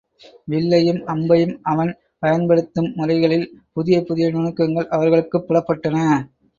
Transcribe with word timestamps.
வில்லையும் 0.47 1.01
அம்பையும் 1.07 1.53
அவன் 1.65 1.91
பயன்படுத்தும் 2.19 2.89
முறைகளில் 2.95 3.47
புதிய 3.71 3.99
புதிய 4.03 4.27
நுணுக்கங்கள் 4.31 4.91
அவர்களுக்குப் 4.91 5.47
புலப்பட்டன. 5.47 5.97